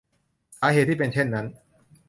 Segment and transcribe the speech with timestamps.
[0.59, 1.45] สาเหตุที่เป็นเช่นนั้น